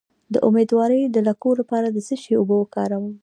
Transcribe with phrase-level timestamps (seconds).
[0.33, 3.05] د امیدوارۍ د لکو لپاره د څه شي اوبه وکاروم؟